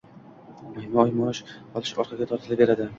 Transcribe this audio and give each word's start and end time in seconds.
Oyma-oy 0.69 1.13
maosh 1.19 1.45
olishi 1.59 2.03
orqaga 2.05 2.33
tortilaverdi 2.35 2.87